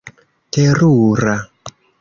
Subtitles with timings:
[0.55, 1.35] terura